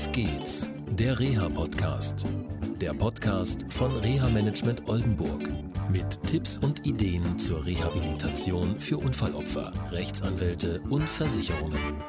Auf 0.00 0.12
geht's, 0.12 0.66
der 0.92 1.20
Reha-Podcast. 1.20 2.26
Der 2.80 2.94
Podcast 2.94 3.70
von 3.70 3.94
Reha-Management 3.94 4.88
Oldenburg. 4.88 5.50
Mit 5.90 6.18
Tipps 6.22 6.56
und 6.56 6.86
Ideen 6.86 7.38
zur 7.38 7.66
Rehabilitation 7.66 8.76
für 8.76 8.96
Unfallopfer, 8.96 9.70
Rechtsanwälte 9.92 10.80
und 10.88 11.06
Versicherungen. 11.06 12.02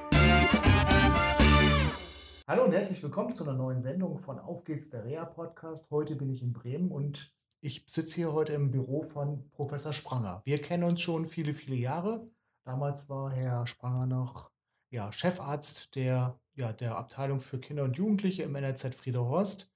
Hallo 2.47 2.63
und 2.63 2.71
herzlich 2.71 3.03
willkommen 3.03 3.33
zu 3.33 3.43
einer 3.43 3.57
neuen 3.57 3.81
Sendung 3.81 4.19
von 4.19 4.39
Auf 4.39 4.63
geht's, 4.63 4.89
der 4.89 5.03
Reha-Podcast. 5.03 5.91
Heute 5.91 6.15
bin 6.15 6.29
ich 6.29 6.41
in 6.41 6.53
Bremen 6.53 6.91
und 6.91 7.35
ich 7.59 7.83
sitze 7.89 8.15
hier 8.15 8.31
heute 8.31 8.53
im 8.53 8.71
Büro 8.71 9.01
von 9.01 9.49
Professor 9.49 9.91
Spranger. 9.91 10.41
Wir 10.45 10.61
kennen 10.61 10.85
uns 10.85 11.01
schon 11.01 11.27
viele, 11.27 11.53
viele 11.53 11.75
Jahre. 11.75 12.25
Damals 12.63 13.09
war 13.09 13.31
Herr 13.31 13.67
Spranger 13.67 14.05
noch 14.05 14.49
ja, 14.91 15.11
Chefarzt 15.11 15.95
der, 15.95 16.39
ja, 16.55 16.73
der 16.73 16.97
Abteilung 16.97 17.41
für 17.41 17.59
Kinder 17.59 17.83
und 17.83 17.97
Jugendliche 17.97 18.43
im 18.43 18.55
NRZ 18.55 18.95
Friederhorst. 18.95 19.71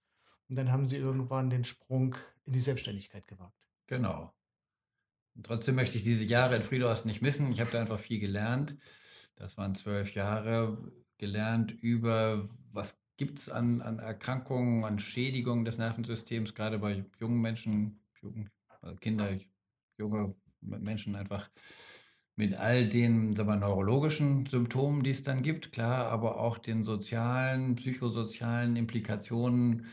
Und 0.50 0.58
dann 0.58 0.72
haben 0.72 0.86
Sie 0.86 0.98
irgendwann 0.98 1.50
den 1.50 1.64
Sprung 1.64 2.16
in 2.46 2.54
die 2.54 2.60
Selbstständigkeit 2.60 3.28
gewagt. 3.28 3.68
Genau. 3.88 4.34
Und 5.36 5.46
trotzdem 5.46 5.76
möchte 5.76 5.98
ich 5.98 6.04
diese 6.04 6.24
Jahre 6.24 6.56
in 6.56 6.62
Friedhorst 6.62 7.06
nicht 7.06 7.22
missen. 7.22 7.52
Ich 7.52 7.60
habe 7.60 7.72
da 7.72 7.82
einfach 7.82 8.00
viel 8.00 8.20
gelernt. 8.20 8.78
Das 9.36 9.58
waren 9.58 9.76
zwölf 9.76 10.14
Jahre 10.14 10.78
gelernt 11.18 11.72
über, 11.72 12.48
was 12.72 12.98
gibt 13.18 13.40
es 13.40 13.50
an, 13.50 13.82
an 13.82 14.00
Erkrankungen, 14.00 14.84
an 14.84 15.00
Schädigungen 15.00 15.66
des 15.66 15.78
Nervensystems, 15.78 16.54
gerade 16.54 16.80
bei 16.80 17.06
jungen 17.20 17.42
Menschen, 17.42 18.00
jungen, 18.22 18.50
also 18.82 18.96
Kinder, 18.98 19.38
junge 19.98 20.36
Menschen 20.62 21.16
einfach 21.16 21.50
mit 22.36 22.56
all 22.56 22.88
den 22.88 23.36
wir, 23.36 23.56
neurologischen 23.56 24.46
Symptomen, 24.46 25.04
die 25.04 25.12
es 25.12 25.24
dann 25.24 25.42
gibt, 25.42 25.72
klar, 25.72 26.08
aber 26.08 26.40
auch 26.40 26.58
den 26.58 26.84
sozialen, 26.84 27.76
psychosozialen 27.76 28.76
Implikationen. 28.76 29.86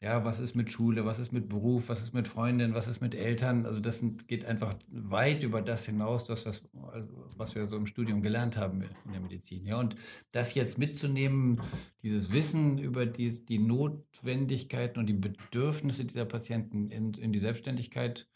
Ja, 0.00 0.24
was 0.24 0.40
ist 0.40 0.56
mit 0.56 0.72
Schule, 0.72 1.04
was 1.04 1.20
ist 1.20 1.32
mit 1.32 1.48
Beruf, 1.48 1.88
was 1.88 2.02
ist 2.02 2.12
mit 2.12 2.26
Freundinnen, 2.26 2.74
was 2.74 2.88
ist 2.88 3.00
mit 3.00 3.14
Eltern? 3.14 3.66
Also 3.66 3.78
das 3.78 4.00
geht 4.26 4.44
einfach 4.44 4.74
weit 4.88 5.44
über 5.44 5.62
das 5.62 5.86
hinaus, 5.86 6.26
das, 6.26 6.44
was, 6.44 6.68
was 7.36 7.54
wir 7.54 7.66
so 7.68 7.76
im 7.76 7.86
Studium 7.86 8.20
gelernt 8.20 8.56
haben 8.56 8.82
in 9.04 9.12
der 9.12 9.20
Medizin. 9.20 9.64
Ja, 9.64 9.76
und 9.76 9.94
das 10.32 10.54
jetzt 10.54 10.76
mitzunehmen, 10.76 11.60
dieses 12.02 12.32
Wissen 12.32 12.78
über 12.78 13.06
die, 13.06 13.44
die 13.44 13.60
Notwendigkeiten 13.60 14.98
und 14.98 15.06
die 15.06 15.12
Bedürfnisse 15.12 16.04
dieser 16.04 16.24
Patienten 16.24 16.88
in, 16.88 17.14
in 17.14 17.32
die 17.32 17.40
Selbstständigkeit 17.40 18.26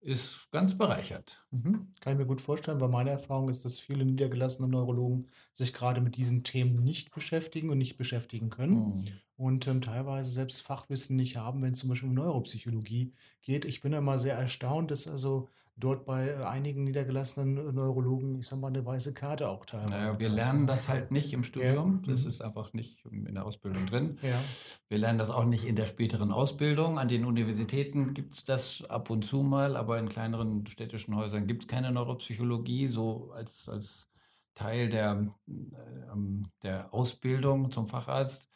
ist 0.00 0.50
ganz 0.52 0.78
bereichert. 0.78 1.44
Mhm. 1.50 1.92
Kann 2.00 2.12
ich 2.12 2.18
mir 2.18 2.26
gut 2.26 2.40
vorstellen, 2.40 2.80
weil 2.80 2.88
meine 2.88 3.10
Erfahrung 3.10 3.48
ist, 3.48 3.64
dass 3.64 3.78
viele 3.78 4.04
niedergelassene 4.04 4.68
Neurologen 4.68 5.26
sich 5.54 5.74
gerade 5.74 6.00
mit 6.00 6.16
diesen 6.16 6.44
Themen 6.44 6.82
nicht 6.84 7.12
beschäftigen 7.12 7.70
und 7.70 7.78
nicht 7.78 7.96
beschäftigen 7.96 8.48
können 8.48 8.98
mhm. 8.98 9.04
und 9.36 9.66
ähm, 9.66 9.80
teilweise 9.80 10.30
selbst 10.30 10.62
Fachwissen 10.62 11.16
nicht 11.16 11.36
haben, 11.36 11.62
wenn 11.62 11.72
es 11.72 11.80
zum 11.80 11.88
Beispiel 11.88 12.08
um 12.08 12.14
Neuropsychologie 12.14 13.12
geht. 13.42 13.64
Ich 13.64 13.80
bin 13.80 13.92
immer 13.92 14.18
sehr 14.18 14.36
erstaunt, 14.36 14.90
dass 14.90 15.08
also 15.08 15.48
dort 15.78 16.04
bei 16.04 16.28
äh, 16.28 16.44
einigen 16.44 16.84
niedergelassenen 16.84 17.74
Neurologen, 17.74 18.38
ich 18.40 18.46
sag 18.46 18.58
mal, 18.58 18.68
eine 18.68 18.84
weiße 18.84 19.14
Karte 19.14 19.48
auch 19.48 19.64
teilweise. 19.64 19.90
Naja, 19.90 20.18
wir 20.18 20.28
lernen 20.28 20.66
das 20.66 20.88
halt 20.88 21.10
nicht 21.10 21.32
im 21.32 21.44
Studium. 21.44 22.02
Ja. 22.04 22.12
Das 22.12 22.22
mhm. 22.22 22.28
ist 22.28 22.40
einfach 22.42 22.72
nicht 22.72 23.04
in 23.04 23.34
der 23.34 23.46
Ausbildung 23.46 23.86
drin. 23.86 24.18
Ja. 24.22 24.40
Wir 24.88 24.98
lernen 24.98 25.18
das 25.18 25.30
auch 25.30 25.44
nicht 25.44 25.64
in 25.64 25.76
der 25.76 25.86
späteren 25.86 26.32
Ausbildung. 26.32 26.98
An 26.98 27.08
den 27.08 27.24
Universitäten 27.24 28.14
gibt 28.14 28.34
es 28.34 28.44
das 28.44 28.84
ab 28.88 29.10
und 29.10 29.24
zu 29.24 29.42
mal, 29.42 29.76
aber 29.76 29.98
in 29.98 30.08
kleineren 30.08 30.66
städtischen 30.66 31.14
Häusern 31.16 31.46
gibt 31.46 31.64
es 31.64 31.68
keine 31.68 31.92
Neuropsychologie, 31.92 32.88
so 32.88 33.30
als, 33.32 33.68
als 33.68 34.08
Teil 34.54 34.88
der, 34.88 35.30
äh, 35.46 36.42
der 36.62 36.92
Ausbildung 36.92 37.70
zum 37.70 37.86
Facharzt. 37.86 38.50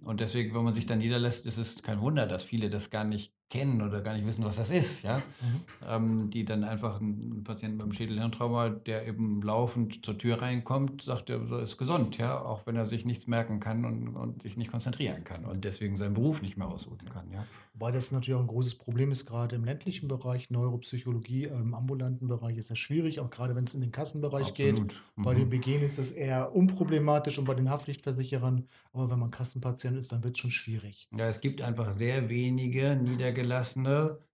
Und 0.00 0.20
deswegen, 0.20 0.54
wenn 0.54 0.64
man 0.64 0.74
sich 0.74 0.86
dann 0.86 0.98
niederlässt, 0.98 1.46
ist 1.46 1.58
es 1.58 1.82
kein 1.82 2.00
Wunder, 2.00 2.26
dass 2.26 2.42
viele 2.42 2.70
das 2.70 2.90
gar 2.90 3.04
nicht 3.04 3.34
kennen 3.52 3.82
oder 3.82 4.00
gar 4.00 4.14
nicht 4.14 4.26
wissen, 4.26 4.44
was 4.44 4.56
das 4.56 4.70
ist, 4.70 5.02
ja. 5.02 5.18
Mhm. 5.18 5.22
Ähm, 5.86 6.30
die 6.30 6.46
dann 6.46 6.64
einfach 6.64 7.02
ein 7.02 7.44
Patient 7.44 7.74
mit 7.74 7.82
einem 7.82 7.92
Schädelhirntrauma, 7.92 8.70
der 8.70 9.06
eben 9.06 9.42
laufend 9.42 10.06
zur 10.06 10.16
Tür 10.16 10.40
reinkommt, 10.40 11.02
sagt, 11.02 11.28
er 11.28 11.60
ist 11.60 11.76
gesund, 11.76 12.16
ja, 12.16 12.40
auch 12.40 12.66
wenn 12.66 12.76
er 12.76 12.86
sich 12.86 13.04
nichts 13.04 13.26
merken 13.26 13.60
kann 13.60 13.84
und, 13.84 14.16
und 14.16 14.40
sich 14.40 14.56
nicht 14.56 14.70
konzentrieren 14.70 15.24
kann 15.24 15.44
und 15.44 15.64
deswegen 15.64 15.96
seinen 15.96 16.14
Beruf 16.14 16.40
nicht 16.40 16.56
mehr 16.56 16.66
ausüben 16.66 17.06
kann, 17.12 17.30
ja. 17.30 17.44
Wobei 17.74 17.90
das 17.90 18.12
natürlich 18.12 18.36
auch 18.36 18.42
ein 18.42 18.48
großes 18.48 18.74
Problem 18.74 19.10
ist, 19.12 19.24
gerade 19.24 19.56
im 19.56 19.64
ländlichen 19.64 20.06
Bereich, 20.06 20.50
Neuropsychologie, 20.50 21.44
im 21.44 21.74
ambulanten 21.74 22.28
Bereich 22.28 22.58
ist 22.58 22.70
das 22.70 22.78
schwierig, 22.78 23.18
auch 23.18 23.30
gerade 23.30 23.56
wenn 23.56 23.64
es 23.64 23.72
in 23.72 23.80
den 23.80 23.90
Kassenbereich 23.90 24.50
Absolut. 24.50 24.88
geht. 24.90 25.00
Mhm. 25.16 25.22
Bei 25.22 25.34
den 25.34 25.48
BG 25.48 25.78
ist 25.78 25.98
das 25.98 26.10
eher 26.10 26.54
unproblematisch 26.54 27.38
und 27.38 27.46
bei 27.46 27.54
den 27.54 27.70
Haftpflichtversicherern, 27.70 28.68
aber 28.92 29.10
wenn 29.10 29.18
man 29.18 29.30
Kassenpatient 29.30 29.96
ist, 29.96 30.12
dann 30.12 30.22
wird 30.22 30.36
es 30.36 30.40
schon 30.40 30.50
schwierig. 30.50 31.08
Ja, 31.16 31.26
es 31.26 31.40
gibt 31.40 31.62
einfach 31.62 31.90
sehr 31.90 32.28
wenige 32.28 32.94
niedergelassene, 32.94 33.41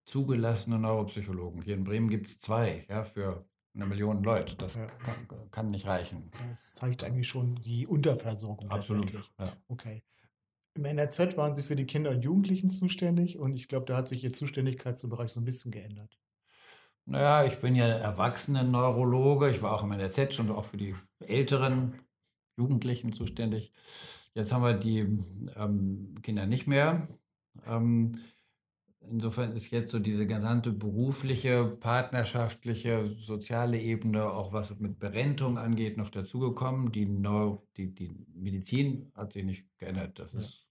zugelassene 0.05 0.79
Neuropsychologen. 0.79 1.63
Hier 1.63 1.75
in 1.75 1.85
Bremen 1.85 2.09
gibt 2.09 2.29
es 2.29 2.41
zwei, 2.41 2.87
ja, 2.89 3.05
für 3.05 3.45
eine 3.75 3.87
Million 3.87 4.23
Leute. 4.23 4.57
Das 4.57 4.77
ja. 4.77 4.87
kann, 4.87 5.51
kann, 5.51 5.71
nicht 5.71 5.87
reichen. 5.87 6.31
Das 6.51 6.75
zeigt 6.75 7.05
eigentlich 7.05 7.29
schon 7.29 7.57
die 7.57 7.87
Unterversorgung. 7.87 8.71
Absolut. 8.71 9.13
Ja. 9.13 9.53
Okay. 9.69 10.03
Im 10.75 10.85
NRZ 10.85 11.37
waren 11.37 11.55
Sie 11.55 11.63
für 11.63 11.77
die 11.77 11.87
Kinder 11.87 12.11
und 12.11 12.23
Jugendlichen 12.23 12.71
zuständig 12.71 13.39
und 13.39 13.55
ich 13.55 13.69
glaube, 13.69 13.87
da 13.87 13.97
hat 13.97 14.09
sich 14.09 14.23
Ihr 14.25 14.33
Zuständigkeitsbereich 14.33 15.31
so 15.31 15.41
ein 15.41 15.45
bisschen 15.45 15.73
geändert. 15.73 16.19
Naja, 17.05 17.45
ich 17.45 17.59
bin 17.59 17.75
ja 17.75 17.87
Erwachsenen-Neurologe. 17.87 19.51
Ich 19.51 19.63
war 19.63 19.73
auch 19.73 19.83
im 19.83 19.93
NRZ 19.93 20.35
schon 20.35 20.51
auch 20.51 20.67
für 20.67 20.77
die 20.77 20.95
älteren 21.21 21.95
Jugendlichen 22.57 23.13
zuständig. 23.13 23.73
Jetzt 24.35 24.53
haben 24.53 24.63
wir 24.63 24.75
die 24.75 24.99
ähm, 25.57 26.15
Kinder 26.23 26.47
nicht 26.47 26.67
mehr. 26.67 27.09
Ähm, 27.67 28.21
insofern 29.11 29.53
ist 29.53 29.71
jetzt 29.71 29.91
so 29.91 29.99
diese 29.99 30.27
gesamte 30.27 30.73
berufliche, 30.73 31.65
partnerschaftliche, 31.65 33.15
soziale 33.19 33.81
Ebene, 33.81 34.31
auch 34.31 34.53
was 34.53 34.79
mit 34.79 34.99
Berentung 34.99 35.59
angeht, 35.59 35.97
noch 35.97 36.11
dazugekommen. 36.11 36.93
Die, 36.93 37.07
die, 37.77 37.95
die 37.95 38.11
Medizin 38.35 39.11
hat 39.15 39.33
sich 39.33 39.45
nicht 39.45 39.67
geändert. 39.79 40.19
Das 40.19 40.33
ja. 40.33 40.41
ist 40.41 40.69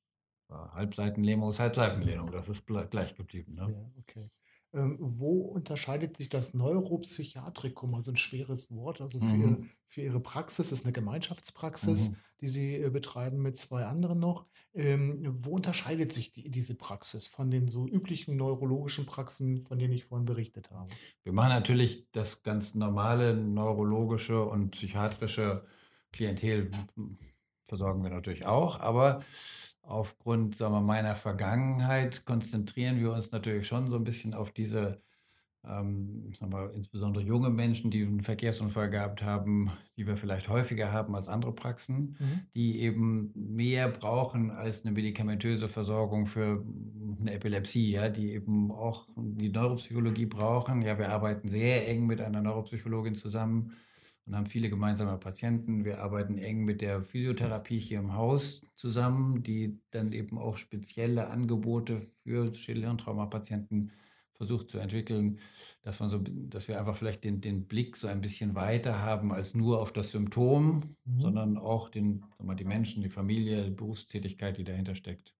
Halbseitenlähmung 0.49 1.49
ist 1.49 1.59
Halbseitenlähmung, 1.59 2.31
das 2.31 2.47
ist 2.49 2.65
gleich 2.65 3.15
geblieben. 3.15 3.55
Ne? 3.55 3.69
Ja, 3.69 3.91
okay. 3.99 4.29
Ähm, 4.77 4.97
wo 4.99 5.41
unterscheidet 5.41 6.17
sich 6.17 6.29
das 6.29 6.53
Neuropsychiatrikum, 6.53 7.95
also 7.95 8.11
ein 8.11 8.17
schweres 8.17 8.71
Wort, 8.71 9.01
also 9.01 9.19
für, 9.19 9.25
mhm. 9.25 9.41
ihre, 9.41 9.57
für 9.87 10.01
Ihre 10.01 10.19
Praxis, 10.19 10.69
das 10.69 10.79
ist 10.79 10.85
eine 10.85 10.93
Gemeinschaftspraxis, 10.93 12.11
mhm. 12.11 12.15
die 12.41 12.47
Sie 12.47 12.75
äh, 12.75 12.89
betreiben 12.91 13.41
mit 13.41 13.57
zwei 13.57 13.85
anderen 13.85 14.19
noch. 14.19 14.45
Ähm, 14.75 15.15
wo 15.41 15.55
unterscheidet 15.55 16.11
sich 16.11 16.31
die, 16.31 16.51
diese 16.51 16.75
Praxis 16.75 17.25
von 17.25 17.49
den 17.49 17.67
so 17.67 17.87
üblichen 17.87 18.35
neurologischen 18.35 19.07
Praxen, 19.07 19.63
von 19.63 19.79
denen 19.79 19.93
ich 19.93 20.05
vorhin 20.05 20.25
berichtet 20.25 20.69
habe? 20.69 20.91
Wir 21.23 21.33
machen 21.33 21.49
natürlich 21.49 22.07
das 22.11 22.43
ganz 22.43 22.75
normale 22.75 23.35
neurologische 23.35 24.43
und 24.45 24.71
psychiatrische 24.71 25.65
Klientel, 26.11 26.69
hm, 26.93 27.17
versorgen 27.67 28.03
wir 28.03 28.11
natürlich 28.11 28.45
auch, 28.45 28.79
aber 28.79 29.23
aufgrund 29.87 30.55
sagen 30.55 30.73
wir, 30.73 30.81
meiner 30.81 31.15
Vergangenheit 31.15 32.25
konzentrieren 32.25 32.99
wir 32.99 33.13
uns 33.13 33.31
natürlich 33.31 33.67
schon 33.67 33.89
so 33.89 33.95
ein 33.95 34.03
bisschen 34.03 34.33
auf 34.33 34.51
diese, 34.51 35.01
ähm, 35.63 36.33
sagen 36.37 36.51
wir, 36.51 36.73
insbesondere 36.73 37.23
junge 37.23 37.49
Menschen, 37.49 37.89
die 37.89 38.03
einen 38.03 38.21
Verkehrsunfall 38.21 38.89
gehabt 38.89 39.23
haben, 39.23 39.71
die 39.95 40.05
wir 40.05 40.17
vielleicht 40.17 40.49
häufiger 40.49 40.91
haben 40.91 41.15
als 41.15 41.29
andere 41.29 41.53
Praxen, 41.53 42.17
mhm. 42.19 42.41
die 42.53 42.81
eben 42.81 43.31
mehr 43.33 43.87
brauchen 43.87 44.51
als 44.51 44.83
eine 44.83 44.91
medikamentöse 44.91 45.69
Versorgung 45.69 46.25
für 46.25 46.65
eine 47.19 47.31
Epilepsie, 47.31 47.91
ja, 47.91 48.09
die 48.09 48.33
eben 48.33 48.71
auch 48.71 49.07
die 49.15 49.49
Neuropsychologie 49.49 50.25
brauchen. 50.25 50.81
Ja, 50.81 50.99
wir 50.99 51.09
arbeiten 51.09 51.47
sehr 51.47 51.87
eng 51.87 52.05
mit 52.05 52.19
einer 52.19 52.41
Neuropsychologin 52.41 53.15
zusammen 53.15 53.73
und 54.27 54.35
haben 54.35 54.45
viele 54.45 54.69
gemeinsame 54.69 55.17
Patienten. 55.17 55.85
Wir 55.85 56.01
arbeiten 56.01 56.37
eng 56.37 56.65
mit 56.65 56.81
der 56.81 57.01
Physiotherapie 57.01 57.79
hier 57.79 57.99
im 57.99 58.13
Haus 58.13 58.61
zusammen, 58.75 59.41
die 59.41 59.79
dann 59.91 60.11
eben 60.11 60.37
auch 60.37 60.57
spezielle 60.57 61.27
Angebote 61.29 62.01
für 62.23 62.53
Schädelhirntraumapatienten 62.53 63.91
versucht 64.33 64.69
zu 64.69 64.77
entwickeln, 64.77 65.39
dass 65.81 65.99
man 65.99 66.09
so, 66.09 66.19
dass 66.19 66.67
wir 66.67 66.77
einfach 66.77 66.95
vielleicht 66.95 67.23
den, 67.23 67.41
den 67.41 67.65
Blick 67.65 67.97
so 67.97 68.07
ein 68.07 68.21
bisschen 68.21 68.53
weiter 68.53 69.01
haben 69.01 69.33
als 69.33 69.55
nur 69.55 69.81
auf 69.81 69.91
das 69.91 70.11
Symptom, 70.11 70.95
mhm. 71.05 71.19
sondern 71.19 71.57
auch 71.57 71.89
den, 71.89 72.23
mal, 72.37 72.55
die 72.55 72.65
Menschen, 72.65 73.01
die 73.01 73.09
Familie, 73.09 73.63
die 73.63 73.71
Berufstätigkeit, 73.71 74.57
die 74.57 74.63
dahinter 74.63 74.93
steckt. 74.93 75.33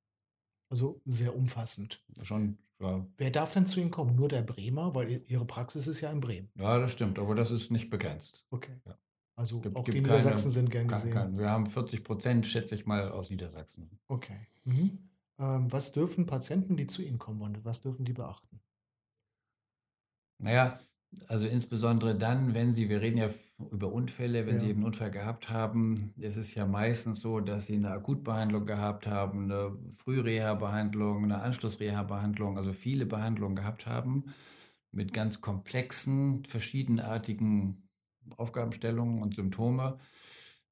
Also 0.70 1.02
sehr 1.06 1.36
umfassend. 1.36 2.04
Schon, 2.22 2.58
ja. 2.80 3.06
Wer 3.18 3.32
darf 3.32 3.54
denn 3.54 3.68
zu 3.68 3.80
Ihnen 3.80 3.92
kommen? 3.92 4.16
Nur 4.16 4.28
der 4.28 4.42
Bremer, 4.42 4.94
weil 4.94 5.24
Ihre 5.28 5.46
Praxis 5.46 5.88
ist 5.88 6.02
ja 6.02 6.12
in 6.12 6.20
Bremen. 6.20 6.50
Ja, 6.56 6.78
das 6.78 6.92
stimmt, 6.92 7.20
aber 7.20 7.36
das 7.36 7.52
ist 7.52 7.72
nicht 7.72 7.90
begrenzt. 7.90 8.46
Okay. 8.52 8.80
Ja. 8.86 8.98
Also 9.36 9.62
gibt, 9.62 9.76
auch 9.76 9.84
gibt 9.84 9.98
die 9.98 10.02
Niedersachsen 10.02 10.46
keine, 10.46 10.52
sind 10.52 10.72
gern 10.72 10.88
gesehen. 10.88 11.14
Kein, 11.14 11.38
wir 11.38 11.50
haben 11.50 11.68
40 11.68 12.04
Prozent, 12.04 12.48
schätze 12.48 12.76
ich 12.76 12.86
mal, 12.86 13.12
aus 13.12 13.30
Niedersachsen. 13.30 13.90
Okay. 14.08 14.48
Mhm. 14.64 15.10
Ähm, 15.40 15.72
was 15.72 15.92
dürfen 15.92 16.26
Patienten, 16.26 16.76
die 16.76 16.88
zu 16.88 17.04
Ihnen 17.04 17.20
kommen 17.20 17.40
wollen, 17.40 17.64
was 17.64 17.82
dürfen 17.82 18.04
die 18.04 18.14
beachten? 18.14 18.60
Naja, 20.40 20.80
Also 21.28 21.48
insbesondere 21.48 22.16
dann, 22.16 22.54
wenn 22.54 22.74
Sie, 22.74 22.90
wir 22.90 23.02
reden 23.02 23.18
ja 23.18 23.30
über 23.72 23.92
Unfälle, 23.92 24.46
wenn 24.46 24.56
Ja. 24.56 24.60
Sie 24.60 24.68
eben 24.68 24.80
einen 24.80 24.88
Unfall 24.88 25.12
gehabt 25.12 25.50
haben, 25.50 26.14
ist 26.18 26.38
es 26.38 26.54
ja 26.54 26.66
meistens 26.66 27.22
so, 27.22 27.40
dass 27.40 27.66
Sie 27.66 27.76
eine 27.76 27.92
Akutbehandlung 27.92 28.66
gehabt 28.66 29.08
haben, 29.08 29.46
eine 29.46 29.78
Frühreha-Behandlung, 29.98 31.24
eine 31.24 31.42
Anschlussreha-Behandlung, 31.42 32.58
also 32.58 32.74
viele 32.74 33.06
Behandlungen 33.06 33.56
gehabt 33.56 33.88
haben 33.88 34.26
mit 34.92 35.14
ganz 35.14 35.42
komplexen, 35.42 36.44
verschiedenartigen 36.46 37.88
Aufgabenstellungen 38.36 39.22
und 39.22 39.36
Symptome. 39.36 40.00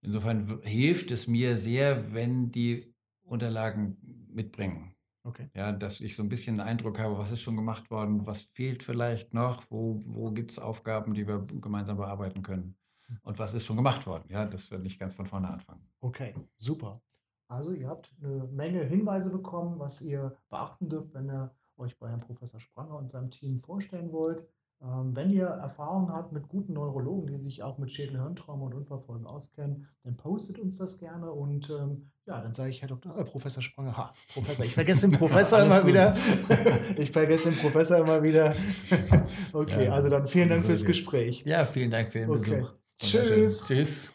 Insofern 0.02 0.62
hilft 0.64 1.12
es 1.12 1.28
mir 1.28 1.58
sehr, 1.58 2.14
wenn 2.14 2.52
die 2.52 2.94
Unterlagen 3.24 3.98
mitbringen. 4.30 4.95
Okay. 5.26 5.50
Ja, 5.56 5.72
dass 5.72 6.02
ich 6.02 6.16
so 6.16 6.22
ein 6.22 6.30
bisschen 6.30 6.60
einen 6.60 6.70
Eindruck 6.70 7.00
habe, 7.00 7.18
was 7.18 7.32
ist 7.32 7.42
schon 7.42 7.56
gemacht 7.56 7.90
worden, 7.90 8.28
was 8.28 8.44
fehlt 8.44 8.84
vielleicht 8.84 9.34
noch, 9.34 9.64
wo, 9.72 10.04
wo 10.06 10.32
gibt 10.32 10.52
es 10.52 10.60
Aufgaben, 10.60 11.16
die 11.16 11.28
wir 11.28 11.40
gemeinsam 11.40 11.98
bearbeiten 11.98 12.44
können 12.44 12.78
und 13.24 13.40
was 13.40 13.56
ist 13.56 13.66
schon 13.66 13.76
gemacht 13.76 14.06
worden. 14.06 14.26
Ja, 14.30 14.46
dass 14.46 14.70
wir 14.70 14.78
nicht 14.78 15.00
ganz 15.00 15.16
von 15.16 15.26
vorne 15.26 15.50
anfangen. 15.50 15.82
Okay, 16.00 16.36
super. 16.58 17.02
Also 17.48 17.74
ihr 17.74 17.88
habt 17.88 18.14
eine 18.22 18.48
Menge 18.52 18.84
Hinweise 18.84 19.32
bekommen, 19.32 19.80
was 19.80 20.00
ihr 20.02 20.38
beachten 20.50 20.90
dürft, 20.90 21.16
wenn 21.16 21.28
ihr 21.28 21.56
euch 21.78 21.98
bei 21.98 22.10
Herrn 22.10 22.22
Professor 22.22 22.60
Spranger 22.60 22.96
und 22.96 23.10
seinem 23.12 23.32
Team 23.32 23.58
vorstellen 23.60 24.12
wollt. 24.12 24.48
Ähm, 24.82 25.16
wenn 25.16 25.30
ihr 25.30 25.46
Erfahrung 25.46 26.12
habt 26.12 26.32
mit 26.32 26.48
guten 26.48 26.74
Neurologen, 26.74 27.28
die 27.28 27.38
sich 27.42 27.64
auch 27.64 27.78
mit 27.78 27.92
Schädel-Hirntrauma 27.92 28.66
und 28.66 28.74
Unfallfolgen 28.74 29.26
auskennen, 29.26 29.88
dann 30.04 30.18
postet 30.18 30.60
uns 30.60 30.78
das 30.78 31.00
gerne 31.00 31.32
und 31.32 31.70
ähm, 31.70 32.12
ja, 32.28 32.42
dann 32.42 32.54
sage 32.54 32.72
ich 32.72 32.82
Herr 32.82 32.90
Dr. 32.90 33.18
Äh, 33.18 33.24
Professor 33.24 33.62
Spranger, 33.62 33.96
ha, 33.96 34.14
Professor, 34.34 34.66
ich 34.66 34.74
vergesse 34.74 35.08
den 35.08 35.18
Professor 35.20 35.60
Alles 35.60 35.78
immer 35.78 35.88
wieder. 35.88 36.16
ich 36.98 37.12
vergesse 37.12 37.50
den 37.52 37.60
Professor 37.60 37.98
immer 37.98 38.24
wieder. 38.24 38.54
okay, 39.54 39.86
Ja, 39.86 39.92
also 39.94 40.10
dann 40.10 40.28
vielen 40.28 40.50
Dank 40.50 40.66
fürs 40.66 40.86
Gespräch. 40.86 41.44
Ja, 41.46 41.66
vielen 41.66 41.92
Dank 41.92 42.12
für 42.12 42.20
Ihren 42.20 42.32
Okay. 42.32 42.58
Besuch. 42.58 42.74
Tschüss. 43.00 43.66
Tschüss. 43.68 44.15